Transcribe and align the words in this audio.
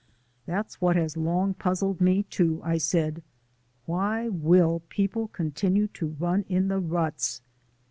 "That's 0.47 0.81
what 0.81 0.95
has 0.95 1.15
long 1.15 1.53
puzzled 1.53 2.01
me, 2.01 2.23
too," 2.23 2.59
I 2.63 2.79
said. 2.79 3.21
"Why 3.85 4.29
WILL 4.29 4.81
people 4.89 5.27
continue 5.27 5.85
to 5.89 6.15
run 6.19 6.43
in 6.49 6.69
ruts?" 6.89 7.43